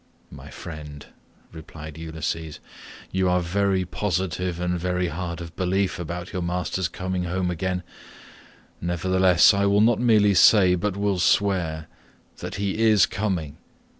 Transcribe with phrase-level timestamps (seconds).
[0.31, 1.05] "My friend,"
[1.51, 2.59] replied Ulysses,
[3.11, 7.83] "you are very positive, and very hard of belief about your master's coming home again,
[8.81, 11.85] nevertheless I will not merely say, but will swear,
[12.37, 13.57] that he is coming.